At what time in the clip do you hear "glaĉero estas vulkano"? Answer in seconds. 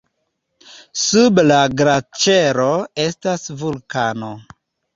1.81-4.35